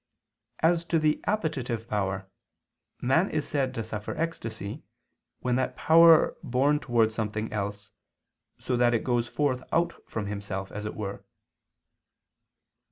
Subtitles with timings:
[0.61, 2.27] As to the appetitive power,
[2.99, 4.81] a man is said to suffer ecstasy,
[5.41, 7.91] when that power is borne towards something else,
[8.57, 11.23] so that it goes forth out from itself, as it were.